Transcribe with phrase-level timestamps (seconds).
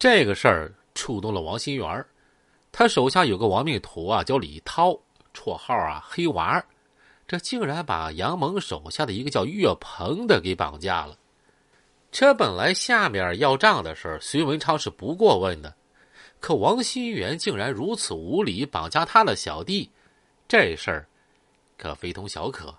[0.00, 2.06] 这个事儿触动了王新元
[2.72, 4.98] 他手下有个亡命徒啊，叫李涛，
[5.34, 6.64] 绰号啊黑娃
[7.28, 11.18] 这竟然把杨蒙手下的一个叫岳鹏的给绑架了。
[12.10, 15.74] 这本来下面要账的事儿，隋文昌是不过问的，
[16.40, 19.90] 可王新元竟然如此无礼，绑架他的小弟，
[20.48, 21.06] 这事儿
[21.76, 22.74] 可非同小可。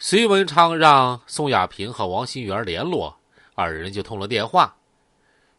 [0.00, 3.16] 隋文昌让宋亚平和王新元联络，
[3.54, 4.76] 二人就通了电话。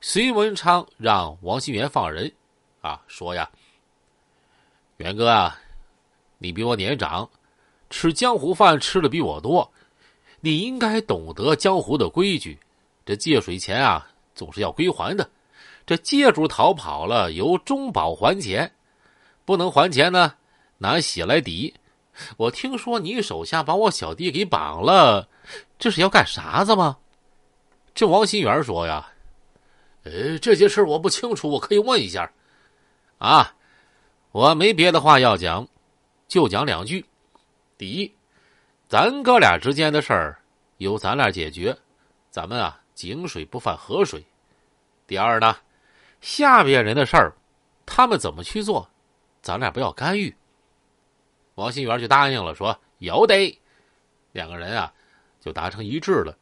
[0.03, 2.33] 隋文昌让王新元放人，
[2.81, 3.47] 啊，说呀，
[4.97, 5.55] 元哥啊，
[6.39, 7.29] 你比我年长，
[7.91, 9.71] 吃江湖饭吃的比我多。
[10.39, 12.57] 你应该懂得江湖的规矩，
[13.05, 15.29] 这借水钱啊，总是要归还的。
[15.85, 18.73] 这借主逃跑了，由中保还钱，
[19.45, 20.33] 不能还钱呢，
[20.79, 21.71] 拿血来抵。
[22.37, 25.29] 我听说你手下把我小弟给绑了，
[25.77, 26.97] 这是要干啥子吗？
[27.93, 29.13] 这王新元说呀
[30.03, 32.31] ：“呃，这些事我不清楚，我可以问一下。
[33.17, 33.55] 啊，
[34.31, 35.67] 我没别的话要讲，
[36.27, 37.05] 就讲两句。
[37.77, 38.11] 第一。”
[38.91, 40.37] 咱哥俩之间的事儿
[40.75, 41.73] 由咱俩解决，
[42.29, 44.21] 咱们啊井水不犯河水。
[45.07, 45.55] 第二呢，
[46.19, 47.33] 下边人的事儿，
[47.85, 48.89] 他们怎么去做，
[49.41, 50.35] 咱俩不要干预。
[51.55, 53.57] 王新元就答应了，说有得。
[54.33, 54.93] 两个人啊
[55.39, 56.37] 就达成一致了。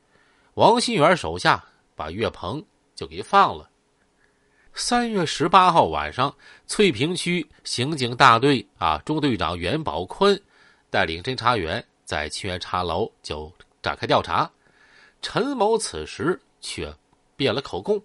[0.55, 1.63] 王新元手下
[1.95, 2.65] 把岳鹏
[2.99, 3.69] 就给放了。
[4.73, 6.35] 三月十八号晚上，
[6.67, 10.41] 翠屏区刑警大队啊中队长袁宝坤
[10.89, 11.85] 带领侦查员。
[12.03, 14.51] 在清源茶楼就展开调查，
[15.21, 16.93] 陈某此时却
[17.37, 18.03] 变了口供。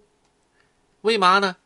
[1.01, 1.56] 为嘛呢？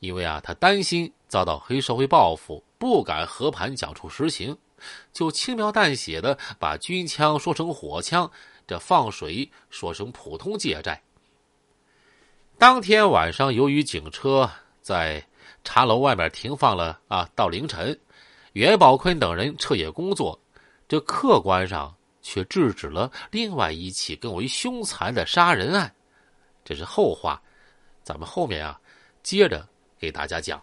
[0.00, 4.56] 因为啊，他担心遭到黑社会报复，不敢和盘讲出实情，
[5.12, 8.28] 就轻描淡写的把军枪说成火枪，
[8.66, 11.02] 这放水说成普通借债。
[12.62, 14.48] 当天晚上，由于警车
[14.82, 15.20] 在
[15.64, 17.98] 茶楼外面停放了啊，到凌晨，
[18.52, 20.38] 袁宝坤等人彻夜工作。
[20.86, 25.92] 这客观上却制止了另外一起更为凶残的杀人案，
[26.64, 27.42] 这是后话，
[28.04, 28.80] 咱们后面啊
[29.24, 29.68] 接着
[29.98, 30.62] 给大家讲。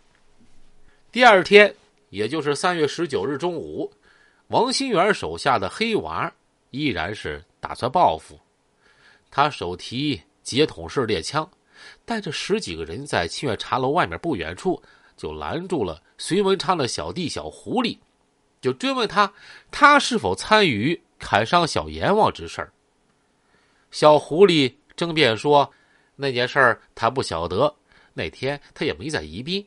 [1.11, 1.75] 第二天，
[2.11, 3.91] 也就是三月十九日中午，
[4.47, 6.31] 王新元手下的黑娃
[6.69, 8.39] 依然是打算报复，
[9.29, 11.45] 他手提接筒式猎枪，
[12.05, 14.81] 带着十几个人在清月茶楼外面不远处
[15.15, 17.97] 就拦住了隋文昌的小弟小狐狸。
[18.61, 19.31] 就追问他，
[19.71, 22.69] 他是否参与砍伤小阎王之事
[23.91, 25.71] 小狐狸争辩说，
[26.15, 27.73] 那件事儿他不晓得，
[28.13, 29.65] 那天他也没在宜宾。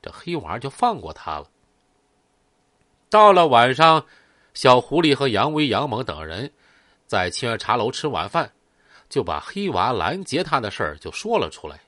[0.00, 1.46] 这黑娃就放过他了。
[3.10, 4.06] 到了晚上，
[4.54, 6.52] 小狐狸和杨威、杨猛等人
[7.06, 8.50] 在清源茶楼吃晚饭，
[9.10, 11.80] 就把黑娃拦截他的事儿就说了出来。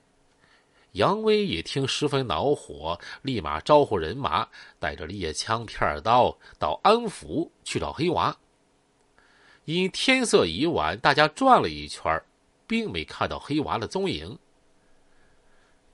[0.93, 4.47] 杨威一听，十分恼火，立马招呼人马，
[4.79, 8.37] 带着猎枪、片刀到安福去找黑娃。
[9.65, 12.23] 因天色已晚，大家转了一圈，
[12.67, 14.37] 并没看到黑娃的踪影。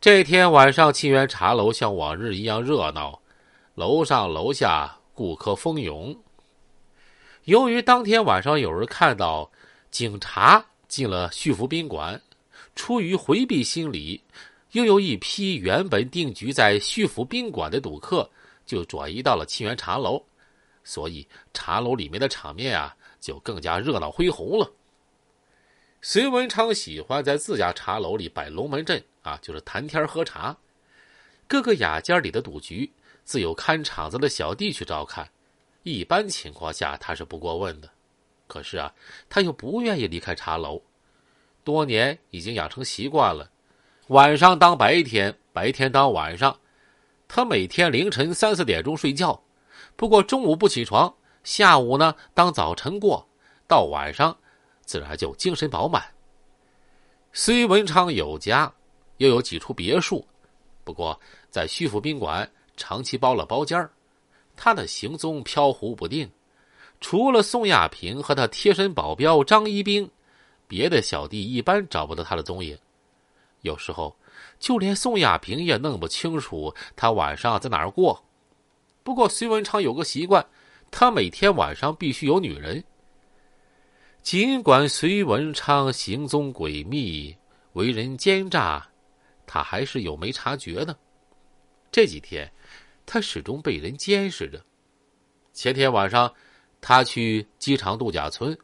[0.01, 3.21] 这天晚上，沁园茶楼像往日一样热闹，
[3.75, 6.17] 楼上楼下顾客蜂拥。
[7.45, 9.51] 由于当天晚上有人看到
[9.91, 12.21] 警察进了旭福宾馆，
[12.75, 14.21] 出于回避心理。
[14.73, 18.29] 又有一批原本定居在旭福宾馆的赌客，
[18.67, 20.23] 就转移到了沁园茶楼，
[20.85, 24.71] 所以茶楼里面的场面啊，就更加热闹恢宏了。
[26.03, 30.57] 隋文昌喜欢在自家茶楼里摆龙门阵啊，就是谈天喝茶。
[31.47, 32.93] 各个雅间里的赌局，
[33.25, 35.29] 自有看场子的小弟去照看。
[35.83, 37.91] 一般情况下，他是不过问的。
[38.49, 38.93] 可是啊，
[39.29, 40.83] 他又不愿意离开茶楼，
[41.63, 43.49] 多年已经养成习惯了。
[44.09, 46.59] 晚上当白天，白天当晚上，
[47.29, 49.41] 他每天凌晨三四点钟睡觉，
[49.95, 51.15] 不过中午不起床，
[51.45, 53.29] 下午呢当早晨过，
[53.67, 54.37] 到晚上
[54.83, 56.03] 自然就精神饱满。
[57.35, 58.73] 虽文昌有家，
[59.19, 60.27] 又有几处别墅，
[60.85, 61.21] 不过
[61.51, 63.89] 在徐府宾馆长期包了包间
[64.57, 66.29] 他的行踪飘忽不定，
[67.01, 70.11] 除了宋亚平和他贴身保镖张一兵，
[70.67, 72.77] 别的小弟一般找不到他的踪影。
[73.63, 74.17] 有时候，
[74.59, 78.23] 就连宋亚平也弄不清楚他晚上在哪儿过。
[79.03, 80.45] 不过，隋文昌有个习惯，
[80.91, 82.83] 他每天晚上必须有女人。
[84.23, 87.35] 尽管隋文昌行踪诡秘、
[87.73, 88.87] 为人奸诈，
[89.47, 90.97] 他还是有没察觉的。
[91.91, 92.51] 这几天，
[93.07, 94.63] 他始终被人监视着。
[95.55, 96.33] 前天晚上，
[96.81, 98.57] 他去机场度假村，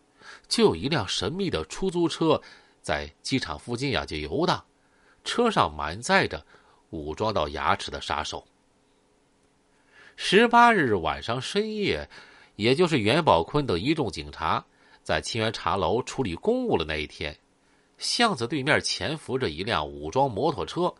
[0.48, 2.40] 就有一辆神秘的出租车
[2.80, 4.64] 在机场附近呀就游荡。
[5.24, 6.44] 车上满载着
[6.90, 8.46] 武装到牙齿的杀手。
[10.16, 12.08] 十八日晚上深夜，
[12.56, 14.64] 也就是袁宝坤等一众警察
[15.02, 17.36] 在清源茶楼处理公务的那一天，
[17.98, 20.94] 巷子对面潜伏着一辆武装摩托车，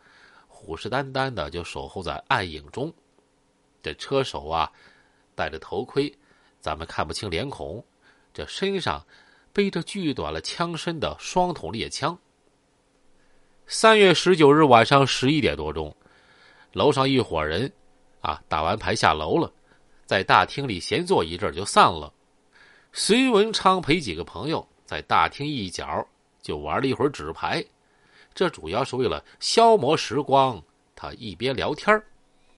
[0.47, 2.91] 虎视眈眈的就守候在暗影中。
[3.83, 4.71] 这车手啊，
[5.35, 6.11] 戴着头盔，
[6.65, 7.85] 咱们看不清脸孔。
[8.33, 9.05] 这身上
[9.53, 12.17] 背着锯短了枪身的双筒猎枪。
[13.67, 15.95] 三月十九日晚上十一点多钟，
[16.73, 17.71] 楼上一伙人。
[18.21, 19.53] 啊，打完牌下楼了，
[20.07, 22.11] 在大厅里闲坐一阵就散了。
[22.91, 26.03] 隋文昌陪几个朋友在大厅一角
[26.41, 27.63] 就玩了一会儿纸牌，
[28.33, 30.59] 这主要是为了消磨时光。
[30.95, 32.01] 他一边聊天